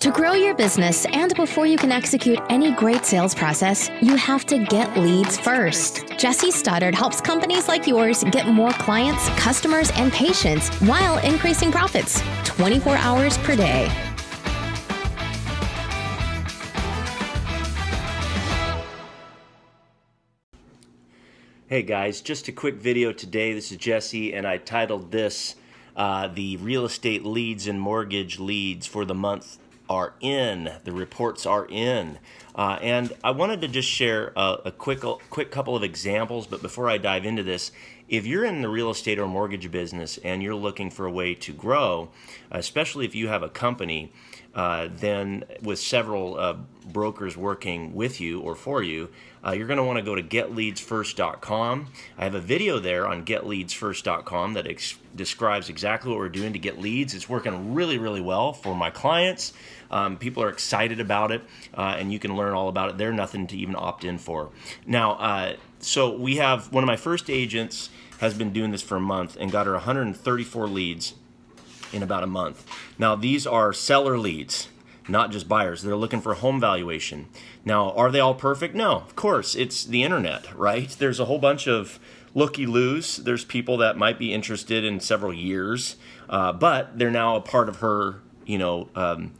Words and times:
To 0.00 0.10
grow 0.10 0.32
your 0.32 0.54
business 0.54 1.04
and 1.12 1.34
before 1.34 1.66
you 1.66 1.76
can 1.76 1.92
execute 1.92 2.38
any 2.48 2.72
great 2.72 3.04
sales 3.04 3.34
process, 3.34 3.90
you 4.00 4.16
have 4.16 4.46
to 4.46 4.56
get 4.56 4.96
leads 4.96 5.38
first. 5.38 6.06
Jesse 6.16 6.50
Stoddard 6.50 6.94
helps 6.94 7.20
companies 7.20 7.68
like 7.68 7.86
yours 7.86 8.24
get 8.30 8.48
more 8.48 8.70
clients, 8.70 9.28
customers, 9.38 9.90
and 9.96 10.10
patients 10.10 10.70
while 10.80 11.18
increasing 11.18 11.70
profits 11.70 12.22
24 12.44 12.96
hours 12.96 13.36
per 13.36 13.54
day. 13.54 13.88
Hey 21.66 21.82
guys, 21.82 22.22
just 22.22 22.48
a 22.48 22.52
quick 22.52 22.76
video 22.76 23.12
today. 23.12 23.52
This 23.52 23.70
is 23.70 23.76
Jesse, 23.76 24.32
and 24.32 24.46
I 24.46 24.56
titled 24.56 25.12
this 25.12 25.56
uh, 25.94 26.28
The 26.28 26.56
Real 26.56 26.86
Estate 26.86 27.26
Leads 27.26 27.66
and 27.66 27.78
Mortgage 27.78 28.38
Leads 28.38 28.86
for 28.86 29.04
the 29.04 29.14
Month 29.14 29.58
are 29.90 30.14
in. 30.20 30.70
The 30.84 30.92
reports 30.92 31.44
are 31.44 31.66
in. 31.68 32.18
Uh, 32.54 32.78
and 32.80 33.12
I 33.24 33.32
wanted 33.32 33.60
to 33.62 33.68
just 33.68 33.88
share 33.88 34.32
a, 34.36 34.58
a, 34.66 34.72
quick, 34.72 35.00
quick 35.28 35.50
couple 35.50 35.74
of 35.76 35.82
examples. 35.82 36.46
But 36.46 36.62
before 36.62 36.88
I 36.88 36.96
dive 36.96 37.26
into 37.26 37.42
this, 37.42 37.72
if 38.10 38.26
you're 38.26 38.44
in 38.44 38.60
the 38.60 38.68
real 38.68 38.90
estate 38.90 39.20
or 39.20 39.28
mortgage 39.28 39.70
business 39.70 40.18
and 40.18 40.42
you're 40.42 40.54
looking 40.54 40.90
for 40.90 41.06
a 41.06 41.10
way 41.10 41.32
to 41.36 41.52
grow, 41.52 42.10
especially 42.50 43.06
if 43.06 43.14
you 43.14 43.28
have 43.28 43.44
a 43.44 43.48
company, 43.48 44.12
uh, 44.52 44.88
then 44.96 45.44
with 45.62 45.78
several 45.78 46.36
uh, 46.36 46.56
brokers 46.84 47.36
working 47.36 47.94
with 47.94 48.20
you 48.20 48.40
or 48.40 48.56
for 48.56 48.82
you, 48.82 49.08
uh, 49.46 49.52
you're 49.52 49.68
going 49.68 49.76
to 49.76 49.84
want 49.84 49.96
to 49.96 50.04
go 50.04 50.16
to 50.16 50.22
getleadsfirst.com. 50.24 51.86
I 52.18 52.24
have 52.24 52.34
a 52.34 52.40
video 52.40 52.80
there 52.80 53.06
on 53.06 53.24
getleadsfirst.com 53.24 54.54
that 54.54 54.66
ex- 54.66 54.98
describes 55.14 55.68
exactly 55.68 56.10
what 56.10 56.18
we're 56.18 56.28
doing 56.28 56.52
to 56.52 56.58
get 56.58 56.80
leads. 56.80 57.14
It's 57.14 57.28
working 57.28 57.74
really, 57.74 57.98
really 57.98 58.20
well 58.20 58.52
for 58.52 58.74
my 58.74 58.90
clients. 58.90 59.52
Um, 59.88 60.16
people 60.18 60.42
are 60.42 60.50
excited 60.50 60.98
about 60.98 61.30
it, 61.30 61.42
uh, 61.74 61.96
and 61.96 62.12
you 62.12 62.18
can 62.18 62.36
learn 62.36 62.54
all 62.54 62.68
about 62.68 62.90
it 62.90 62.98
there. 62.98 63.12
Nothing 63.12 63.46
to 63.46 63.56
even 63.56 63.76
opt 63.76 64.04
in 64.04 64.18
for. 64.18 64.50
Now, 64.84 65.12
uh, 65.12 65.56
so 65.80 66.14
we 66.14 66.36
have 66.36 66.72
one 66.72 66.84
of 66.84 66.86
my 66.86 66.96
first 66.96 67.30
agents 67.30 67.90
has 68.18 68.34
been 68.34 68.52
doing 68.52 68.70
this 68.70 68.82
for 68.82 68.96
a 68.96 69.00
month 69.00 69.36
and 69.40 69.50
got 69.50 69.66
her 69.66 69.72
134 69.72 70.68
leads 70.68 71.14
in 71.92 72.02
about 72.02 72.22
a 72.22 72.26
month. 72.26 72.66
Now, 72.98 73.16
these 73.16 73.46
are 73.46 73.72
seller 73.72 74.18
leads, 74.18 74.68
not 75.08 75.30
just 75.32 75.48
buyers. 75.48 75.82
They're 75.82 75.96
looking 75.96 76.20
for 76.20 76.34
home 76.34 76.60
valuation. 76.60 77.28
Now, 77.64 77.92
are 77.92 78.10
they 78.10 78.20
all 78.20 78.34
perfect? 78.34 78.74
No, 78.74 78.96
of 78.96 79.16
course. 79.16 79.54
It's 79.54 79.84
the 79.84 80.02
internet, 80.02 80.54
right? 80.56 80.88
There's 80.90 81.18
a 81.18 81.24
whole 81.24 81.38
bunch 81.38 81.66
of 81.66 81.98
looky 82.34 82.66
loos. 82.66 83.16
There's 83.16 83.44
people 83.44 83.76
that 83.78 83.96
might 83.96 84.18
be 84.18 84.32
interested 84.32 84.84
in 84.84 85.00
several 85.00 85.32
years, 85.32 85.96
uh, 86.28 86.52
but 86.52 86.98
they're 86.98 87.10
now 87.10 87.36
a 87.36 87.40
part 87.40 87.68
of 87.68 87.76
her, 87.76 88.20
you 88.44 88.58
know, 88.58 88.88
um, 88.94 89.32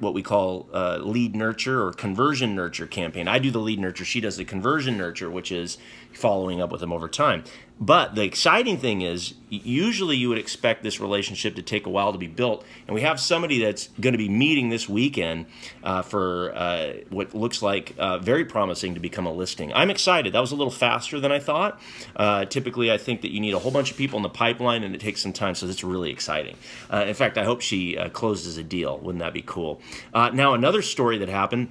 what 0.00 0.14
we 0.14 0.22
call 0.22 0.68
uh, 0.72 0.98
lead 1.00 1.36
nurture 1.36 1.86
or 1.86 1.92
conversion 1.92 2.54
nurture 2.54 2.86
campaign. 2.86 3.28
I 3.28 3.38
do 3.38 3.50
the 3.50 3.60
lead 3.60 3.78
nurture, 3.78 4.04
she 4.04 4.20
does 4.20 4.36
the 4.36 4.44
conversion 4.44 4.96
nurture, 4.98 5.30
which 5.30 5.52
is 5.52 5.78
following 6.12 6.60
up 6.60 6.72
with 6.72 6.80
them 6.80 6.92
over 6.92 7.08
time. 7.08 7.44
But 7.80 8.14
the 8.14 8.24
exciting 8.24 8.76
thing 8.76 9.00
is, 9.00 9.32
usually 9.48 10.14
you 10.14 10.28
would 10.28 10.36
expect 10.36 10.82
this 10.82 11.00
relationship 11.00 11.54
to 11.54 11.62
take 11.62 11.86
a 11.86 11.90
while 11.90 12.12
to 12.12 12.18
be 12.18 12.26
built. 12.26 12.62
And 12.86 12.94
we 12.94 13.00
have 13.00 13.18
somebody 13.18 13.58
that's 13.58 13.88
going 13.98 14.12
to 14.12 14.18
be 14.18 14.28
meeting 14.28 14.68
this 14.68 14.86
weekend 14.86 15.46
uh, 15.82 16.02
for 16.02 16.52
uh, 16.54 16.92
what 17.08 17.34
looks 17.34 17.62
like 17.62 17.94
uh, 17.98 18.18
very 18.18 18.44
promising 18.44 18.94
to 18.94 19.00
become 19.00 19.24
a 19.24 19.32
listing. 19.32 19.72
I'm 19.72 19.88
excited. 19.88 20.34
That 20.34 20.40
was 20.40 20.52
a 20.52 20.56
little 20.56 20.70
faster 20.70 21.20
than 21.20 21.32
I 21.32 21.38
thought. 21.38 21.80
Uh, 22.14 22.44
typically, 22.44 22.92
I 22.92 22.98
think 22.98 23.22
that 23.22 23.32
you 23.32 23.40
need 23.40 23.54
a 23.54 23.58
whole 23.58 23.72
bunch 23.72 23.90
of 23.90 23.96
people 23.96 24.18
in 24.18 24.24
the 24.24 24.28
pipeline 24.28 24.82
and 24.82 24.94
it 24.94 25.00
takes 25.00 25.22
some 25.22 25.32
time, 25.32 25.54
so 25.54 25.66
it's 25.66 25.82
really 25.82 26.10
exciting. 26.10 26.56
Uh, 26.92 27.06
in 27.08 27.14
fact, 27.14 27.38
I 27.38 27.44
hope 27.44 27.62
she 27.62 27.96
closes 28.12 28.58
a 28.58 28.62
deal. 28.62 28.98
Wouldn't 28.98 29.20
that 29.20 29.32
be 29.32 29.42
cool? 29.42 29.80
Now, 30.14 30.54
another 30.54 30.82
story 30.82 31.18
that 31.18 31.28
happened 31.28 31.70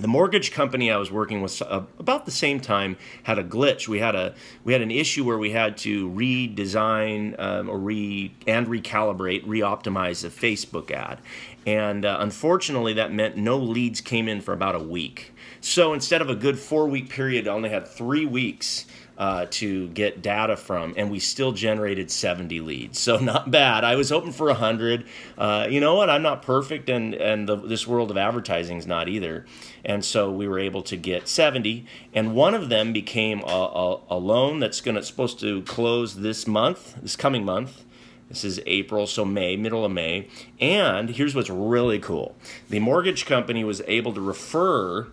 the 0.00 0.08
mortgage 0.08 0.52
company 0.52 0.90
I 0.90 0.98
was 0.98 1.10
working 1.10 1.40
with 1.40 1.62
uh, 1.62 1.82
about 1.98 2.26
the 2.26 2.30
same 2.30 2.60
time 2.60 2.96
had 3.22 3.38
a 3.38 3.44
glitch. 3.44 3.88
We 3.88 3.98
had 3.98 4.14
a 4.14 4.34
we 4.64 4.72
had 4.72 4.82
an 4.82 4.90
issue 4.90 5.24
where 5.24 5.38
we 5.38 5.50
had 5.50 5.76
to 5.78 6.10
redesign 6.10 7.38
um, 7.40 7.68
or 7.68 7.78
re 7.78 8.34
and 8.46 8.66
recalibrate, 8.66 9.44
reoptimize 9.46 10.24
a 10.24 10.28
Facebook 10.28 10.90
ad, 10.90 11.20
and 11.66 12.04
uh, 12.04 12.18
unfortunately 12.20 12.92
that 12.94 13.12
meant 13.12 13.36
no 13.36 13.56
leads 13.56 14.00
came 14.00 14.28
in 14.28 14.40
for 14.40 14.52
about 14.52 14.74
a 14.74 14.80
week. 14.80 15.32
So 15.60 15.94
instead 15.94 16.20
of 16.20 16.28
a 16.28 16.36
good 16.36 16.58
four 16.58 16.86
week 16.86 17.08
period, 17.08 17.48
I 17.48 17.52
only 17.52 17.70
had 17.70 17.88
three 17.88 18.26
weeks 18.26 18.86
uh, 19.18 19.46
to 19.50 19.88
get 19.88 20.22
data 20.22 20.56
from, 20.56 20.94
and 20.96 21.10
we 21.10 21.18
still 21.18 21.52
generated 21.52 22.10
70 22.10 22.60
leads. 22.60 22.98
So 22.98 23.16
not 23.20 23.50
bad. 23.50 23.84
I 23.84 23.96
was 23.96 24.10
hoping 24.10 24.32
for 24.32 24.46
100. 24.48 25.06
Uh, 25.38 25.66
you 25.70 25.80
know 25.80 25.94
what? 25.94 26.10
I'm 26.10 26.22
not 26.22 26.42
perfect, 26.42 26.88
and 26.88 27.14
and 27.14 27.48
the, 27.48 27.56
this 27.56 27.86
world 27.86 28.10
of 28.10 28.16
advertising 28.16 28.78
is 28.78 28.86
not 28.86 29.08
either. 29.08 29.46
And 29.84 30.04
so 30.04 30.30
we 30.30 30.48
were 30.48 30.58
able 30.58 30.82
to 30.82 30.96
get 30.96 31.28
70, 31.28 31.86
and 32.12 32.34
one 32.34 32.54
of 32.54 32.68
them 32.68 32.92
became 32.92 33.40
a, 33.40 33.44
a, 33.46 34.00
a 34.10 34.18
loan 34.18 34.60
that's 34.60 34.80
going 34.80 34.96
to 34.96 35.02
supposed 35.02 35.40
to 35.40 35.62
close 35.62 36.16
this 36.16 36.46
month, 36.46 36.96
this 37.00 37.16
coming 37.16 37.44
month. 37.44 37.84
This 38.28 38.42
is 38.42 38.60
April, 38.66 39.06
so 39.06 39.24
May, 39.24 39.56
middle 39.56 39.84
of 39.84 39.92
May. 39.92 40.28
And 40.60 41.10
here's 41.10 41.34
what's 41.34 41.48
really 41.48 42.00
cool 42.00 42.34
the 42.68 42.80
mortgage 42.80 43.24
company 43.24 43.62
was 43.64 43.82
able 43.86 44.12
to 44.14 44.20
refer 44.20 45.06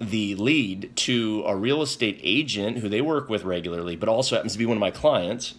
the 0.00 0.34
lead 0.36 0.96
to 0.96 1.44
a 1.46 1.54
real 1.54 1.82
estate 1.82 2.18
agent 2.22 2.78
who 2.78 2.88
they 2.88 3.02
work 3.02 3.28
with 3.28 3.44
regularly, 3.44 3.96
but 3.96 4.08
also 4.08 4.36
happens 4.36 4.54
to 4.54 4.58
be 4.58 4.66
one 4.66 4.76
of 4.76 4.80
my 4.80 4.90
clients, 4.90 5.54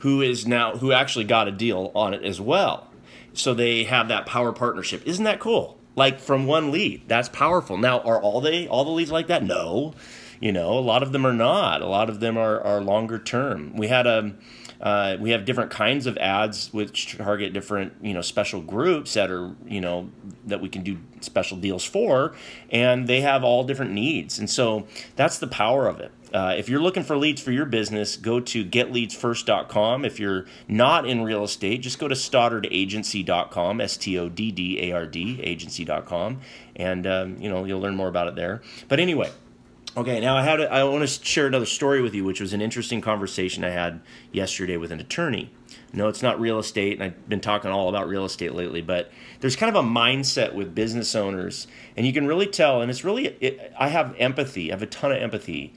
who 0.00 0.20
is 0.20 0.46
now 0.46 0.76
who 0.76 0.92
actually 0.92 1.24
got 1.24 1.46
a 1.46 1.52
deal 1.52 1.92
on 1.94 2.12
it 2.12 2.24
as 2.24 2.40
well. 2.40 2.88
So 3.32 3.54
they 3.54 3.84
have 3.84 4.08
that 4.08 4.26
power 4.26 4.52
partnership. 4.52 5.06
Isn't 5.06 5.24
that 5.24 5.38
cool? 5.38 5.78
Like 5.94 6.18
from 6.18 6.46
one 6.46 6.72
lead, 6.72 7.02
that's 7.06 7.28
powerful. 7.28 7.76
Now, 7.76 8.00
are 8.00 8.20
all 8.20 8.40
they 8.40 8.66
all 8.66 8.84
the 8.84 8.90
leads 8.90 9.12
like 9.12 9.28
that? 9.28 9.44
No, 9.44 9.94
you 10.40 10.50
know, 10.52 10.72
a 10.72 10.80
lot 10.80 11.02
of 11.02 11.12
them 11.12 11.26
are 11.26 11.32
not. 11.32 11.82
A 11.82 11.86
lot 11.86 12.10
of 12.10 12.20
them 12.20 12.36
are 12.36 12.60
are 12.60 12.80
longer 12.80 13.18
term. 13.18 13.76
We 13.76 13.88
had 13.88 14.06
a 14.06 14.32
uh, 14.80 15.16
we 15.20 15.30
have 15.30 15.44
different 15.44 15.70
kinds 15.70 16.06
of 16.06 16.16
ads 16.18 16.72
which 16.72 17.16
target 17.18 17.52
different, 17.52 17.92
you 18.00 18.14
know, 18.14 18.22
special 18.22 18.60
groups 18.60 19.14
that 19.14 19.30
are, 19.30 19.54
you 19.66 19.80
know, 19.80 20.10
that 20.46 20.60
we 20.60 20.68
can 20.68 20.82
do 20.82 20.98
special 21.20 21.56
deals 21.58 21.84
for, 21.84 22.34
and 22.70 23.06
they 23.06 23.20
have 23.20 23.44
all 23.44 23.64
different 23.64 23.92
needs. 23.92 24.38
And 24.38 24.48
so 24.48 24.86
that's 25.16 25.38
the 25.38 25.46
power 25.46 25.86
of 25.86 26.00
it. 26.00 26.12
Uh, 26.32 26.54
if 26.56 26.68
you're 26.68 26.80
looking 26.80 27.02
for 27.02 27.16
leads 27.16 27.42
for 27.42 27.50
your 27.50 27.66
business, 27.66 28.16
go 28.16 28.38
to 28.40 28.64
getleadsfirst.com. 28.64 30.04
If 30.04 30.20
you're 30.20 30.46
not 30.68 31.06
in 31.06 31.22
real 31.22 31.44
estate, 31.44 31.82
just 31.82 31.98
go 31.98 32.08
to 32.08 32.14
stoddardagency.com, 32.14 33.80
S 33.80 33.96
T 33.96 34.16
O 34.18 34.28
D 34.28 34.52
D 34.52 34.80
A 34.90 34.92
R 34.92 35.06
D, 35.06 35.40
agency.com, 35.42 36.40
and 36.76 37.06
um, 37.06 37.36
you 37.40 37.50
know 37.50 37.64
you'll 37.64 37.80
learn 37.80 37.96
more 37.96 38.08
about 38.08 38.28
it 38.28 38.36
there. 38.36 38.62
But 38.86 39.00
anyway, 39.00 39.30
Okay, 39.96 40.20
now 40.20 40.36
I 40.36 40.44
had 40.44 40.60
a, 40.60 40.72
I 40.72 40.84
want 40.84 41.02
to 41.02 41.24
share 41.24 41.48
another 41.48 41.66
story 41.66 42.00
with 42.00 42.14
you, 42.14 42.22
which 42.22 42.40
was 42.40 42.52
an 42.52 42.60
interesting 42.60 43.00
conversation 43.00 43.64
I 43.64 43.70
had 43.70 44.00
yesterday 44.30 44.76
with 44.76 44.92
an 44.92 45.00
attorney. 45.00 45.50
No, 45.92 46.06
it's 46.06 46.22
not 46.22 46.38
real 46.38 46.60
estate, 46.60 46.92
and 46.92 47.02
I've 47.02 47.28
been 47.28 47.40
talking 47.40 47.72
all 47.72 47.88
about 47.88 48.06
real 48.06 48.24
estate 48.24 48.54
lately, 48.54 48.82
but 48.82 49.10
there's 49.40 49.56
kind 49.56 49.74
of 49.74 49.84
a 49.84 49.86
mindset 49.86 50.54
with 50.54 50.76
business 50.76 51.16
owners, 51.16 51.66
and 51.96 52.06
you 52.06 52.12
can 52.12 52.28
really 52.28 52.46
tell, 52.46 52.80
and 52.80 52.88
it's 52.88 53.02
really, 53.02 53.26
it, 53.40 53.72
I 53.76 53.88
have 53.88 54.14
empathy, 54.16 54.70
I 54.70 54.74
have 54.74 54.82
a 54.82 54.86
ton 54.86 55.10
of 55.10 55.18
empathy 55.20 55.74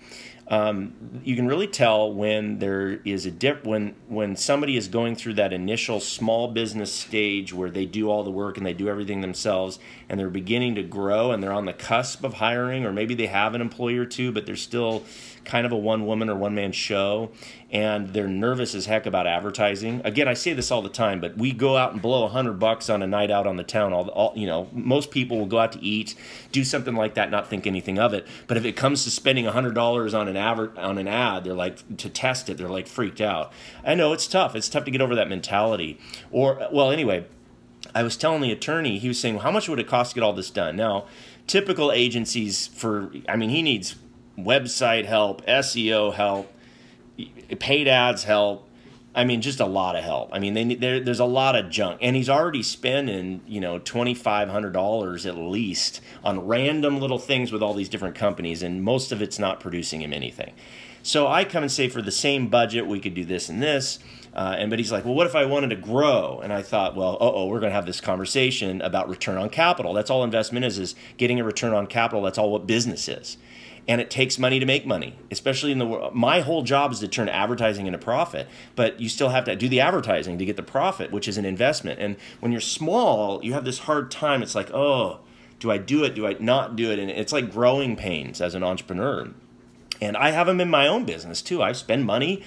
um, 0.49 1.21
you 1.23 1.35
can 1.35 1.47
really 1.47 1.67
tell 1.67 2.11
when 2.11 2.59
there 2.59 2.99
is 3.05 3.25
a 3.25 3.31
dip 3.31 3.65
when 3.65 3.95
when 4.07 4.35
somebody 4.35 4.75
is 4.75 4.89
going 4.89 5.15
through 5.15 5.35
that 5.35 5.53
initial 5.53 6.01
small 6.01 6.49
business 6.49 6.91
stage 6.91 7.53
where 7.53 7.71
they 7.71 7.85
do 7.85 8.09
all 8.09 8.23
the 8.23 8.31
work 8.31 8.57
and 8.57 8.65
they 8.65 8.73
do 8.73 8.89
everything 8.89 9.21
themselves 9.21 9.79
and 10.09 10.19
they're 10.19 10.29
beginning 10.29 10.75
to 10.75 10.83
grow 10.83 11.31
and 11.31 11.41
they're 11.41 11.53
on 11.53 11.65
the 11.65 11.73
cusp 11.73 12.23
of 12.25 12.35
hiring 12.35 12.85
or 12.85 12.91
maybe 12.91 13.15
they 13.15 13.27
have 13.27 13.55
an 13.55 13.61
employee 13.61 13.97
or 13.97 14.05
two 14.05 14.31
but 14.33 14.45
they're 14.45 14.55
still 14.57 15.03
kind 15.45 15.65
of 15.65 15.71
a 15.71 15.77
one 15.77 16.05
woman 16.05 16.29
or 16.29 16.35
one 16.35 16.55
man 16.55 16.71
show 16.71 17.31
and 17.73 18.09
they're 18.09 18.27
nervous 18.27 18.75
as 18.75 18.85
heck 18.85 19.07
about 19.07 19.25
advertising. 19.25 19.99
Again, 20.05 20.27
I 20.27 20.35
say 20.35 20.53
this 20.53 20.69
all 20.69 20.83
the 20.83 20.89
time, 20.89 21.19
but 21.19 21.35
we 21.37 21.51
go 21.51 21.75
out 21.75 21.91
and 21.91 22.01
blow 22.01 22.23
a 22.23 22.29
hundred 22.29 22.59
bucks 22.59 22.87
on 22.87 23.01
a 23.01 23.07
night 23.07 23.31
out 23.31 23.47
on 23.47 23.57
the 23.57 23.63
town. 23.63 23.93
All, 23.93 24.07
all, 24.09 24.33
you 24.35 24.45
know, 24.45 24.69
most 24.71 25.09
people 25.09 25.39
will 25.39 25.47
go 25.47 25.57
out 25.57 25.71
to 25.71 25.83
eat, 25.83 26.13
do 26.51 26.63
something 26.63 26.93
like 26.93 27.15
that, 27.15 27.31
not 27.31 27.49
think 27.49 27.65
anything 27.65 27.97
of 27.97 28.13
it. 28.13 28.27
But 28.45 28.57
if 28.57 28.65
it 28.65 28.73
comes 28.73 29.03
to 29.05 29.11
spending 29.11 29.47
a 29.47 29.51
hundred 29.51 29.73
dollars 29.73 30.13
on 30.13 30.27
an 30.27 30.37
advert 30.37 30.77
on 30.77 30.99
an 30.99 31.07
ad, 31.07 31.45
they're 31.45 31.53
like 31.53 31.97
to 31.97 32.09
test 32.09 32.47
it, 32.47 32.57
they're 32.57 32.69
like 32.69 32.87
freaked 32.87 33.21
out. 33.21 33.51
I 33.83 33.95
know 33.95 34.13
it's 34.13 34.27
tough. 34.27 34.55
It's 34.55 34.69
tough 34.69 34.85
to 34.85 34.91
get 34.91 35.01
over 35.01 35.15
that 35.15 35.27
mentality. 35.27 35.99
Or 36.31 36.67
well, 36.71 36.91
anyway. 36.91 37.25
I 37.93 38.01
was 38.01 38.15
telling 38.15 38.41
the 38.41 38.51
attorney, 38.51 38.97
he 38.97 39.09
was 39.09 39.19
saying, 39.19 39.35
well, 39.35 39.43
how 39.43 39.51
much 39.51 39.67
would 39.67 39.77
it 39.77 39.87
cost 39.87 40.11
to 40.11 40.15
get 40.15 40.23
all 40.23 40.33
this 40.33 40.49
done? 40.49 40.77
Now, 40.77 41.05
typical 41.47 41.91
agencies 41.91 42.65
for, 42.67 43.11
I 43.27 43.35
mean, 43.35 43.49
he 43.49 43.61
needs 43.61 43.97
website 44.37 45.05
help, 45.05 45.45
SEO 45.45 46.13
help, 46.13 46.51
paid 47.59 47.87
ads 47.87 48.23
help, 48.23 48.67
I 49.15 49.25
mean, 49.25 49.41
just 49.41 49.59
a 49.59 49.65
lot 49.65 49.95
of 49.95 50.03
help. 50.03 50.29
I 50.31 50.39
mean, 50.39 50.53
they, 50.53 50.99
there's 50.99 51.19
a 51.19 51.25
lot 51.25 51.55
of 51.55 51.69
junk, 51.69 51.99
and 52.01 52.15
he's 52.15 52.29
already 52.29 52.63
spending, 52.63 53.41
you 53.47 53.59
know, 53.61 53.77
twenty 53.77 54.15
five 54.15 54.49
hundred 54.49 54.73
dollars 54.73 55.25
at 55.25 55.37
least 55.37 56.01
on 56.23 56.47
random 56.47 56.99
little 56.99 57.19
things 57.19 57.51
with 57.51 57.61
all 57.61 57.75
these 57.75 57.89
different 57.89 58.15
companies, 58.15 58.63
and 58.63 58.83
most 58.83 59.11
of 59.11 59.21
it's 59.21 59.37
not 59.37 59.59
producing 59.59 60.01
him 60.01 60.13
anything. 60.13 60.53
So 61.03 61.27
I 61.27 61.43
come 61.43 61.63
and 61.63 61.71
say, 61.71 61.89
for 61.89 62.01
the 62.01 62.11
same 62.11 62.47
budget, 62.47 62.87
we 62.87 62.99
could 62.99 63.13
do 63.13 63.25
this 63.25 63.49
and 63.49 63.61
this. 63.61 63.99
Uh, 64.33 64.55
and 64.57 64.71
but 64.71 64.79
he's 64.79 64.91
like, 64.91 65.05
well, 65.05 65.13
what 65.13 65.27
if 65.27 65.35
I 65.35 65.45
wanted 65.45 65.69
to 65.69 65.75
grow? 65.75 66.39
And 66.41 66.51
I 66.51 66.63
thought, 66.63 66.95
well, 66.95 67.17
oh, 67.19 67.45
we're 67.45 67.59
going 67.59 67.69
to 67.69 67.75
have 67.75 67.85
this 67.85 68.01
conversation 68.01 68.81
about 68.81 69.07
return 69.07 69.37
on 69.37 69.49
capital. 69.49 69.93
That's 69.93 70.09
all 70.09 70.23
investment 70.23 70.65
is: 70.65 70.79
is 70.79 70.95
getting 71.17 71.39
a 71.39 71.43
return 71.43 71.73
on 71.73 71.85
capital. 71.85 72.23
That's 72.23 72.39
all 72.39 72.49
what 72.49 72.65
business 72.65 73.07
is 73.07 73.37
and 73.87 73.99
it 73.99 74.09
takes 74.09 74.39
money 74.39 74.59
to 74.59 74.65
make 74.65 74.85
money 74.85 75.17
especially 75.31 75.71
in 75.71 75.79
the 75.79 75.85
world 75.85 76.13
my 76.13 76.39
whole 76.41 76.63
job 76.63 76.91
is 76.91 76.99
to 76.99 77.07
turn 77.07 77.29
advertising 77.29 77.87
into 77.87 77.99
profit 77.99 78.47
but 78.75 78.99
you 78.99 79.09
still 79.09 79.29
have 79.29 79.45
to 79.45 79.55
do 79.55 79.67
the 79.69 79.79
advertising 79.79 80.37
to 80.37 80.45
get 80.45 80.55
the 80.55 80.63
profit 80.63 81.11
which 81.11 81.27
is 81.27 81.37
an 81.37 81.45
investment. 81.45 81.99
And 81.99 82.17
when 82.39 82.51
you're 82.51 82.61
small 82.61 83.43
you 83.43 83.53
have 83.53 83.65
this 83.65 83.79
hard 83.79 84.11
time. 84.11 84.43
It's 84.43 84.55
like 84.55 84.71
oh 84.73 85.19
do 85.59 85.71
i 85.71 85.77
do 85.77 86.03
it? 86.03 86.15
Do 86.15 86.27
i 86.27 86.35
not 86.39 86.75
do 86.75 86.91
it? 86.91 86.99
And 86.99 87.09
it's 87.09 87.33
like 87.33 87.51
growing 87.51 87.95
pains 87.95 88.41
as 88.41 88.55
an 88.55 88.63
entrepreneur 88.63 89.29
and 90.01 90.17
I 90.17 90.31
have 90.31 90.47
them 90.47 90.59
in 90.59 90.69
my 90.69 90.87
own 90.87 91.05
business 91.05 91.41
too. 91.41 91.61
I 91.61 91.71
spend 91.71 92.05
money 92.05 92.43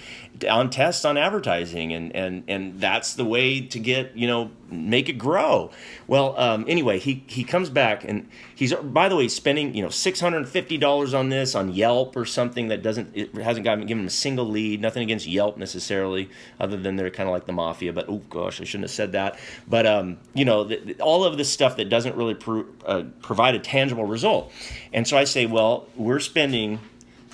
on 0.48 0.68
tests 0.68 1.04
on 1.04 1.16
advertising, 1.16 1.92
and 1.92 2.14
and 2.14 2.44
and 2.48 2.80
that's 2.80 3.14
the 3.14 3.24
way 3.24 3.60
to 3.60 3.78
get 3.78 4.16
you 4.16 4.26
know 4.26 4.50
make 4.70 5.08
it 5.08 5.14
grow. 5.14 5.70
Well, 6.06 6.38
um, 6.38 6.64
anyway, 6.68 6.98
he 6.98 7.24
he 7.26 7.44
comes 7.44 7.70
back 7.70 8.04
and 8.04 8.28
he's 8.54 8.74
by 8.74 9.08
the 9.08 9.16
way 9.16 9.28
spending 9.28 9.74
you 9.74 9.82
know 9.82 9.88
six 9.88 10.20
hundred 10.20 10.38
and 10.38 10.48
fifty 10.48 10.76
dollars 10.76 11.14
on 11.14 11.28
this 11.28 11.54
on 11.54 11.72
Yelp 11.72 12.16
or 12.16 12.24
something 12.24 12.68
that 12.68 12.82
doesn't 12.82 13.16
it 13.16 13.34
hasn't 13.36 13.64
gotten 13.64 13.86
given 13.86 14.02
him 14.02 14.08
a 14.08 14.10
single 14.10 14.46
lead. 14.46 14.80
Nothing 14.80 15.02
against 15.02 15.26
Yelp 15.26 15.56
necessarily, 15.56 16.28
other 16.60 16.76
than 16.76 16.96
they're 16.96 17.10
kind 17.10 17.28
of 17.28 17.32
like 17.32 17.46
the 17.46 17.52
mafia. 17.52 17.92
But 17.92 18.08
oh 18.08 18.22
gosh, 18.28 18.60
I 18.60 18.64
shouldn't 18.64 18.84
have 18.84 18.90
said 18.90 19.12
that. 19.12 19.38
But 19.68 19.86
um, 19.86 20.18
you 20.34 20.44
know 20.44 20.64
the, 20.64 20.96
all 21.00 21.24
of 21.24 21.38
this 21.38 21.50
stuff 21.50 21.76
that 21.76 21.88
doesn't 21.88 22.16
really 22.16 22.34
pro- 22.34 22.66
uh, 22.84 23.04
provide 23.22 23.54
a 23.54 23.60
tangible 23.60 24.04
result. 24.04 24.52
And 24.92 25.06
so 25.06 25.16
I 25.16 25.24
say, 25.24 25.46
well, 25.46 25.86
we're 25.96 26.20
spending 26.20 26.80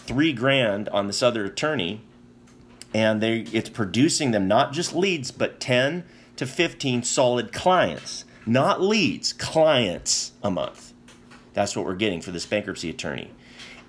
three 0.07 0.33
grand 0.33 0.89
on 0.91 1.07
this 1.07 1.23
other 1.23 1.45
attorney 1.45 2.01
and 2.95 3.21
they 3.23 3.41
it's 3.53 3.71
producing 3.71 4.31
them 4.31 4.47
not 4.47 4.73
just 4.73 4.95
leads 4.95 5.31
but 5.31 5.61
10 5.61 6.05
to 6.37 6.47
15 6.47 7.03
solid 7.03 7.53
clients. 7.53 8.25
Not 8.45 8.83
leads 8.83 9.33
clients 9.33 10.33
a 10.43 10.51
month. 10.51 10.93
That's 11.55 11.77
what 11.77 11.85
we're 11.85 11.95
getting 11.95 12.21
for 12.21 12.31
this 12.31 12.47
bankruptcy 12.47 12.91
attorney. 12.91 13.31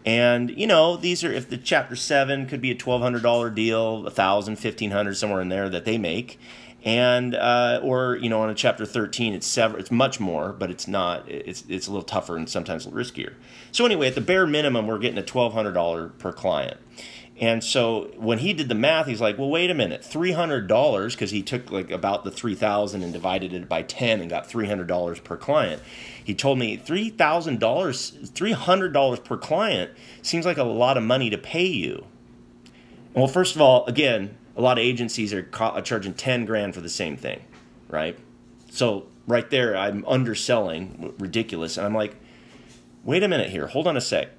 And 0.06 0.50
you 0.52 0.68
know 0.68 0.98
these 0.98 1.24
are 1.24 1.32
if 1.32 1.50
the 1.50 1.58
chapter 1.58 1.96
7 1.96 2.46
could 2.48 2.62
be 2.62 2.72
a 2.72 2.76
$1200 2.76 3.56
deal 3.56 4.04
1000 4.04 4.54
1500 4.54 5.14
somewhere 5.16 5.42
in 5.42 5.50
there 5.50 5.70
that 5.70 5.86
they 5.86 5.98
make 5.98 6.40
and 6.84 7.34
uh, 7.34 7.80
or 7.82 8.18
you 8.18 8.30
know 8.30 8.42
on 8.42 8.50
a 8.50 8.54
chapter 8.54 8.86
13 8.86 9.34
it's 9.34 9.48
several 9.48 9.80
it's 9.80 9.92
much 9.92 10.20
more 10.20 10.52
but 10.52 10.70
it's 10.70 10.86
not 10.88 11.30
it's 11.30 11.64
it's 11.70 11.88
a 11.88 11.92
little 11.92 12.04
tougher 12.04 12.36
and 12.36 12.50
sometimes 12.50 12.86
riskier. 12.88 13.36
So 13.72 13.86
anyway 13.86 14.08
at 14.08 14.16
the 14.16 14.22
bare 14.22 14.46
minimum 14.46 14.88
we're 14.88 15.00
getting 15.00 15.18
a 15.18 15.24
$1200 15.24 16.18
per 16.18 16.34
client. 16.34 16.78
And 17.40 17.64
so 17.64 18.12
when 18.18 18.40
he 18.40 18.54
did 18.54 18.68
the 18.68 18.76
math 18.76 19.08
he's 19.08 19.22
like 19.22 19.38
well 19.38 19.50
wait 19.50 19.72
a 19.72 19.74
minute 19.74 20.02
$300 20.02 21.12
because 21.12 21.32
he 21.32 21.42
took 21.42 21.72
like 21.72 21.90
about 21.90 22.26
the 22.26 22.32
3000 22.32 23.02
and 23.02 23.14
divided 23.14 23.54
it 23.54 23.70
by 23.70 23.82
10 23.82 24.20
and 24.20 24.30
got 24.30 24.50
$300 24.50 25.24
per 25.24 25.38
client. 25.38 25.82
He 26.22 26.36
told 26.36 26.60
me 26.60 26.78
$3000 26.78 27.16
$300 27.16 29.24
per 29.24 29.38
client 29.38 29.92
seems 30.22 30.46
like 30.46 30.58
a 30.58 30.64
lot 30.64 30.98
of 30.98 31.04
money 31.04 31.30
to 31.30 31.38
pay 31.38 31.66
you. 31.66 32.06
Well 33.14 33.28
first 33.28 33.56
of 33.56 33.62
all 33.62 33.86
again 33.86 34.38
a 34.56 34.62
lot 34.62 34.78
of 34.78 34.84
agencies 34.84 35.34
are 35.34 35.44
ca- 35.44 35.82
charging 35.82 36.14
10 36.14 36.46
grand 36.46 36.74
for 36.74 36.82
the 36.82 36.90
same 36.90 37.18
thing, 37.18 37.44
right? 37.90 38.18
So 38.70 39.08
right 39.28 39.50
there, 39.50 39.76
I'm 39.76 40.06
underselling, 40.08 41.14
ridiculous. 41.18 41.78
And 41.78 41.86
I'm 41.86 41.96
like, 41.96 42.16
wait 43.04 43.24
a 43.24 43.28
minute 43.28 43.50
here, 43.50 43.68
hold 43.68 43.88
on 43.88 43.98
a 43.98 44.02
sec. 44.02 44.30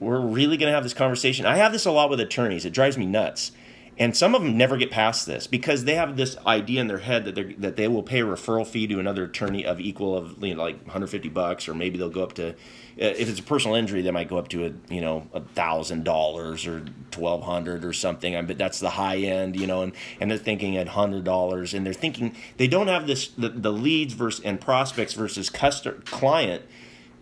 We're 0.00 0.20
really 0.20 0.56
going 0.56 0.68
to 0.68 0.74
have 0.74 0.82
this 0.82 0.94
conversation. 0.94 1.46
I 1.46 1.56
have 1.56 1.72
this 1.72 1.86
a 1.86 1.92
lot 1.92 2.10
with 2.10 2.18
attorneys. 2.20 2.64
It 2.64 2.72
drives 2.72 2.98
me 2.98 3.06
nuts. 3.06 3.52
And 3.98 4.16
some 4.16 4.34
of 4.34 4.42
them 4.42 4.56
never 4.56 4.78
get 4.78 4.90
past 4.90 5.26
this 5.26 5.46
because 5.46 5.84
they 5.84 5.94
have 5.96 6.16
this 6.16 6.36
idea 6.46 6.80
in 6.80 6.86
their 6.86 6.98
head 6.98 7.26
that 7.26 7.34
they 7.34 7.52
that 7.54 7.76
they 7.76 7.88
will 7.88 8.02
pay 8.02 8.20
a 8.20 8.24
referral 8.24 8.66
fee 8.66 8.86
to 8.86 8.98
another 8.98 9.24
attorney 9.24 9.66
of 9.66 9.80
equal 9.80 10.16
of 10.16 10.42
you 10.42 10.54
know 10.54 10.62
like 10.62 10.76
150 10.82 11.28
bucks 11.28 11.68
or 11.68 11.74
maybe 11.74 11.98
they'll 11.98 12.08
go 12.08 12.22
up 12.22 12.32
to 12.34 12.50
uh, 12.50 12.54
if 12.96 13.28
it's 13.28 13.38
a 13.38 13.42
personal 13.42 13.76
injury 13.76 14.00
they 14.00 14.10
might 14.10 14.28
go 14.28 14.38
up 14.38 14.48
to 14.48 14.64
a 14.64 14.72
you 14.92 15.02
know 15.02 15.28
a 15.34 15.40
thousand 15.40 16.04
dollars 16.04 16.66
or 16.66 16.84
twelve 17.10 17.42
hundred 17.42 17.84
or 17.84 17.92
something. 17.92 18.46
But 18.46 18.58
that's 18.58 18.80
the 18.80 18.90
high 18.90 19.18
end, 19.18 19.56
you 19.56 19.66
know, 19.66 19.82
and, 19.82 19.92
and 20.20 20.30
they're 20.30 20.38
thinking 20.38 20.76
at 20.76 20.88
hundred 20.88 21.24
dollars 21.24 21.74
and 21.74 21.86
they're 21.86 21.92
thinking 21.92 22.34
they 22.56 22.66
don't 22.66 22.88
have 22.88 23.06
this 23.06 23.28
the, 23.28 23.50
the 23.50 23.72
leads 23.72 24.14
versus 24.14 24.44
and 24.44 24.60
prospects 24.60 25.12
versus 25.14 25.50
customer 25.50 26.00
client 26.06 26.62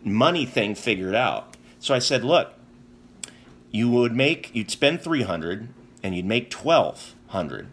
money 0.05 0.47
thing 0.47 0.75
figured 0.75 1.15
out. 1.15 1.57
So 1.79 1.95
I 1.95 1.99
said, 1.99 2.25
look, 2.25 2.55
you 3.71 3.91
would 3.91 4.15
make 4.15 4.51
you'd 4.55 4.71
spend 4.71 5.03
300 5.03 5.69
and 6.03 6.15
you'd 6.15 6.27
make 6.27 6.53
1200 6.53 7.69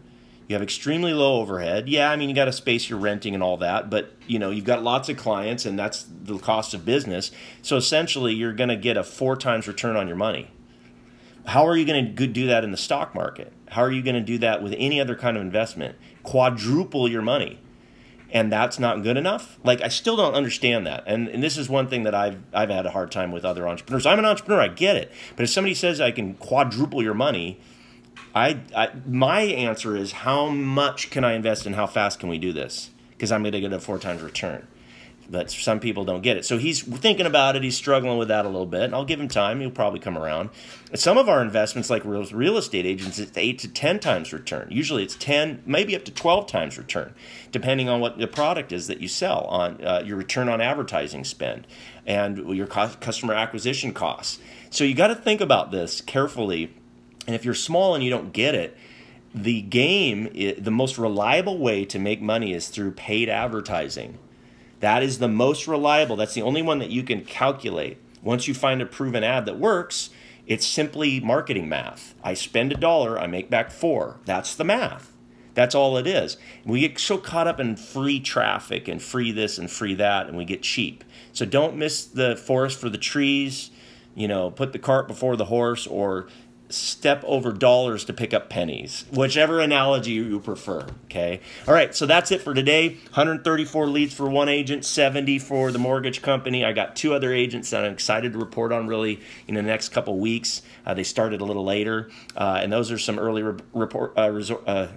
you 0.48 0.54
have 0.54 0.62
extremely 0.62 1.12
low 1.12 1.40
overhead. 1.40 1.88
Yeah 1.88 2.10
i 2.10 2.16
mean 2.16 2.28
you 2.28 2.34
got 2.34 2.48
a 2.48 2.52
space 2.52 2.88
you're 2.88 2.98
renting 2.98 3.34
and 3.34 3.42
all 3.42 3.58
that 3.58 3.90
but 3.90 4.14
you 4.26 4.38
know 4.38 4.50
you've 4.50 4.64
got 4.64 4.82
lots 4.82 5.08
of 5.08 5.16
clients 5.16 5.64
and 5.66 5.78
that's 5.78 6.06
the 6.08 6.38
cost 6.38 6.74
of 6.74 6.84
business. 6.84 7.30
So 7.62 7.76
essentially 7.76 8.34
you're 8.34 8.54
going 8.54 8.70
to 8.70 8.76
get 8.76 8.96
a 8.96 9.04
four 9.04 9.36
times 9.36 9.68
return 9.68 9.96
on 9.96 10.08
your 10.08 10.16
money. 10.16 10.50
How 11.46 11.66
are 11.66 11.76
you 11.76 11.86
going 11.86 12.14
to 12.14 12.26
do 12.26 12.46
that 12.48 12.64
in 12.64 12.72
the 12.72 12.76
stock 12.76 13.14
market? 13.14 13.52
How 13.68 13.82
are 13.82 13.90
you 13.90 14.02
going 14.02 14.16
to 14.16 14.20
do 14.20 14.38
that 14.38 14.62
with 14.62 14.74
any 14.76 15.00
other 15.00 15.14
kind 15.14 15.36
of 15.36 15.42
investment? 15.42 15.96
Quadruple 16.22 17.08
your 17.08 17.22
money. 17.22 17.60
And 18.30 18.52
that's 18.52 18.78
not 18.78 19.02
good 19.02 19.16
enough? 19.16 19.58
Like 19.64 19.80
i 19.80 19.88
still 19.88 20.16
don't 20.16 20.34
understand 20.34 20.86
that. 20.86 21.04
And, 21.06 21.28
and 21.28 21.42
this 21.42 21.56
is 21.56 21.68
one 21.68 21.88
thing 21.88 22.02
that 22.02 22.14
I've, 22.14 22.42
I've 22.52 22.68
had 22.68 22.84
a 22.84 22.90
hard 22.90 23.10
time 23.10 23.32
with 23.32 23.44
other 23.44 23.66
entrepreneurs. 23.66 24.04
I'm 24.04 24.18
an 24.18 24.26
entrepreneur 24.26 24.60
i 24.60 24.68
get 24.68 24.96
it. 24.96 25.10
But 25.36 25.44
if 25.44 25.50
somebody 25.50 25.74
says 25.74 26.00
i 26.00 26.10
can 26.10 26.34
quadruple 26.34 27.02
your 27.02 27.14
money 27.14 27.60
I, 28.38 28.60
I 28.74 28.90
my 29.06 29.40
answer 29.40 29.96
is 29.96 30.12
how 30.12 30.48
much 30.48 31.10
can 31.10 31.24
I 31.24 31.32
invest 31.32 31.66
and 31.66 31.74
how 31.74 31.86
fast 31.86 32.20
can 32.20 32.28
we 32.28 32.38
do 32.38 32.52
this? 32.52 32.90
Because 33.10 33.32
I'm 33.32 33.42
going 33.42 33.52
to 33.52 33.60
get 33.60 33.72
a 33.72 33.80
four 33.80 33.98
times 33.98 34.22
return. 34.22 34.66
But 35.30 35.50
some 35.50 35.78
people 35.78 36.06
don't 36.06 36.22
get 36.22 36.38
it. 36.38 36.46
So 36.46 36.56
he's 36.56 36.82
thinking 36.82 37.26
about 37.26 37.54
it. 37.54 37.62
He's 37.62 37.76
struggling 37.76 38.16
with 38.16 38.28
that 38.28 38.46
a 38.46 38.48
little 38.48 38.64
bit. 38.64 38.84
And 38.84 38.94
I'll 38.94 39.04
give 39.04 39.20
him 39.20 39.28
time. 39.28 39.60
He'll 39.60 39.70
probably 39.70 40.00
come 40.00 40.16
around. 40.16 40.48
Some 40.94 41.18
of 41.18 41.28
our 41.28 41.42
investments, 41.42 41.90
like 41.90 42.02
real, 42.06 42.24
real 42.24 42.56
estate 42.56 42.86
agents, 42.86 43.18
it's 43.18 43.36
eight 43.36 43.58
to 43.58 43.68
10 43.68 43.98
times 43.98 44.32
return. 44.32 44.68
Usually 44.70 45.02
it's 45.02 45.16
10, 45.16 45.64
maybe 45.66 45.94
up 45.94 46.06
to 46.06 46.12
12 46.12 46.46
times 46.46 46.78
return, 46.78 47.14
depending 47.52 47.90
on 47.90 48.00
what 48.00 48.16
the 48.16 48.26
product 48.26 48.72
is 48.72 48.86
that 48.86 49.02
you 49.02 49.08
sell, 49.08 49.44
on 49.50 49.84
uh, 49.84 50.02
your 50.02 50.16
return 50.16 50.48
on 50.48 50.62
advertising 50.62 51.24
spend 51.24 51.66
and 52.06 52.38
your 52.56 52.66
customer 52.66 53.34
acquisition 53.34 53.92
costs. 53.92 54.38
So 54.70 54.82
you 54.84 54.94
got 54.94 55.08
to 55.08 55.14
think 55.14 55.42
about 55.42 55.72
this 55.72 56.00
carefully 56.00 56.74
and 57.28 57.34
if 57.34 57.44
you're 57.44 57.52
small 57.52 57.94
and 57.94 58.02
you 58.02 58.08
don't 58.08 58.32
get 58.32 58.54
it, 58.54 58.74
the 59.34 59.60
game, 59.60 60.32
the 60.58 60.70
most 60.70 60.96
reliable 60.96 61.58
way 61.58 61.84
to 61.84 61.98
make 61.98 62.22
money 62.22 62.54
is 62.54 62.68
through 62.68 62.92
paid 62.92 63.28
advertising. 63.28 64.18
That 64.80 65.02
is 65.02 65.18
the 65.18 65.28
most 65.28 65.68
reliable. 65.68 66.16
That's 66.16 66.32
the 66.32 66.40
only 66.40 66.62
one 66.62 66.78
that 66.78 66.88
you 66.88 67.02
can 67.02 67.26
calculate. 67.26 67.98
Once 68.22 68.48
you 68.48 68.54
find 68.54 68.80
a 68.80 68.86
proven 68.86 69.22
ad 69.22 69.44
that 69.44 69.58
works, 69.58 70.08
it's 70.46 70.66
simply 70.66 71.20
marketing 71.20 71.68
math. 71.68 72.14
I 72.24 72.32
spend 72.32 72.72
a 72.72 72.76
dollar, 72.76 73.18
I 73.18 73.26
make 73.26 73.50
back 73.50 73.70
four. 73.70 74.16
That's 74.24 74.54
the 74.54 74.64
math. 74.64 75.12
That's 75.52 75.74
all 75.74 75.98
it 75.98 76.06
is. 76.06 76.38
We 76.64 76.80
get 76.80 76.98
so 76.98 77.18
caught 77.18 77.46
up 77.46 77.60
in 77.60 77.76
free 77.76 78.20
traffic 78.20 78.88
and 78.88 79.02
free 79.02 79.32
this 79.32 79.58
and 79.58 79.70
free 79.70 79.94
that, 79.96 80.28
and 80.28 80.36
we 80.38 80.46
get 80.46 80.62
cheap. 80.62 81.04
So 81.34 81.44
don't 81.44 81.76
miss 81.76 82.06
the 82.06 82.36
forest 82.36 82.80
for 82.80 82.88
the 82.88 82.96
trees. 82.96 83.70
You 84.14 84.28
know, 84.28 84.50
put 84.50 84.72
the 84.72 84.78
cart 84.78 85.06
before 85.06 85.36
the 85.36 85.44
horse, 85.44 85.86
or 85.86 86.28
step 86.70 87.24
over 87.24 87.52
dollars 87.52 88.04
to 88.04 88.12
pick 88.12 88.34
up 88.34 88.50
pennies, 88.50 89.04
whichever 89.10 89.60
analogy 89.60 90.12
you 90.12 90.38
prefer. 90.40 90.86
Okay. 91.04 91.40
All 91.66 91.74
right. 91.74 91.94
So 91.94 92.06
that's 92.06 92.30
it 92.30 92.42
for 92.42 92.52
today. 92.54 92.88
134 92.88 93.86
leads 93.86 94.14
for 94.14 94.28
one 94.28 94.48
agent, 94.48 94.84
70 94.84 95.38
for 95.38 95.72
the 95.72 95.78
mortgage 95.78 96.20
company. 96.20 96.64
I 96.64 96.72
got 96.72 96.94
two 96.94 97.14
other 97.14 97.32
agents 97.32 97.70
that 97.70 97.84
I'm 97.84 97.92
excited 97.92 98.32
to 98.34 98.38
report 98.38 98.72
on 98.72 98.86
really 98.86 99.20
in 99.46 99.54
the 99.54 99.62
next 99.62 99.90
couple 99.90 100.18
weeks. 100.18 100.62
Uh, 100.84 100.94
they 100.94 101.04
started 101.04 101.40
a 101.40 101.44
little 101.44 101.64
later, 101.64 102.10
uh, 102.36 102.60
and 102.62 102.72
those 102.72 102.90
are 102.90 102.98
some 102.98 103.18
early 103.18 103.42
re- 103.42 103.60
report 103.72 104.12
uh, 104.16 104.28
resor- 104.28 104.62
uh, 104.66 104.88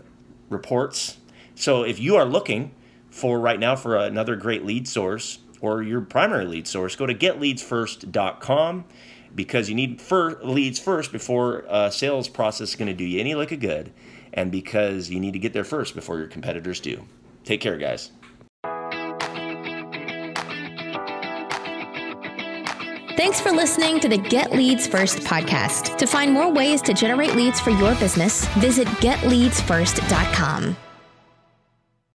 reports. 0.50 1.18
So 1.56 1.84
if 1.84 2.00
you 2.00 2.16
are 2.18 2.26
looking 2.26 2.76
for 3.10 3.40
right 3.40 3.60
now 3.60 3.76
for 3.76 3.96
another 3.98 4.36
great 4.36 4.66
lead 4.66 4.88
source 4.88 5.40
or 5.62 5.84
your 5.84 6.02
primary 6.02 6.46
lead 6.46 6.68
source, 6.68 6.96
go 6.96 7.06
to 7.06 7.14
getleadsfirst.com 7.14 8.86
because 9.36 9.70
you 9.70 9.76
need 9.76 10.02
fir- 10.02 10.40
leads 10.44 10.80
first 10.80 11.12
before 11.12 11.66
a 11.70 11.92
sales 11.92 12.28
process 12.28 12.70
is 12.70 12.76
going 12.76 12.88
to 12.88 12.94
do 12.94 13.04
you 13.04 13.20
any 13.20 13.36
lick 13.36 13.52
of 13.52 13.60
good, 13.60 13.92
and 14.34 14.52
because 14.52 15.10
you 15.10 15.20
need 15.20 15.34
to 15.34 15.40
get 15.40 15.54
there 15.54 15.64
first 15.64 15.96
before 15.96 16.18
your 16.18 16.28
competitors 16.28 16.80
do. 16.80 17.06
Take 17.44 17.62
care, 17.62 17.78
guys. 17.78 18.12
Thanks 23.18 23.40
for 23.40 23.52
listening 23.52 24.00
to 24.00 24.10
the 24.10 24.18
Get 24.18 24.52
Leads 24.52 24.88
First 24.88 25.20
podcast. 25.20 25.98
To 25.98 26.08
find 26.08 26.34
more 26.34 26.52
ways 26.52 26.82
to 26.82 26.94
generate 26.94 27.36
leads 27.36 27.60
for 27.60 27.70
your 27.70 27.94
business, 27.96 28.48
visit 28.56 28.88
getleadsfirst.com. 28.88 30.76